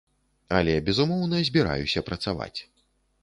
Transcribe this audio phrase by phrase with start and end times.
[0.59, 2.57] Але, безумоўна, збіраюся працаваць.